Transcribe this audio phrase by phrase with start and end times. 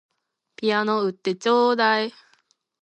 [0.55, 2.11] ピアノ売ってちょうだい